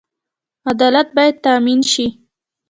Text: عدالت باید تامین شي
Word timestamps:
عدالت 0.71 1.07
باید 1.15 1.35
تامین 1.45 1.79
شي 1.91 2.07